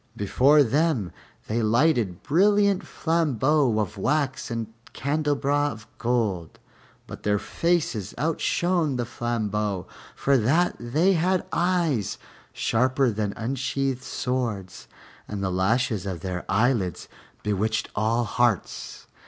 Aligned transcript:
Before 0.17 0.63
them 0.63 1.11
they 1.45 1.61
lighted 1.61 2.23
brilliant 2.23 2.81
flambeaux 2.87 3.77
of 3.77 3.99
wax 3.99 4.49
in 4.49 4.73
candelabra 4.93 5.67
of 5.69 5.85
gold, 5.99 6.57
but 7.05 7.21
their 7.21 7.37
faces 7.37 8.15
outshone 8.17 8.95
the 8.95 9.05
flambeaux, 9.05 9.85
for 10.15 10.39
that 10.39 10.75
they 10.79 11.13
had 11.13 11.45
eyes 11.51 12.17
sharper 12.51 13.11
than 13.11 13.35
unsheathed 13.37 14.01
swords 14.01 14.87
and 15.27 15.43
the 15.43 15.51
lashes 15.51 16.07
of 16.07 16.21
their 16.21 16.45
eyelids 16.49 17.07
bewitched 17.43 17.87
all 17.93 18.23
hearts. 18.23 19.05